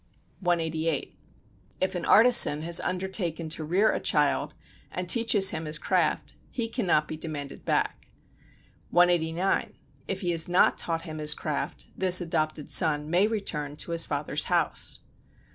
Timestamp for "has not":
10.31-10.79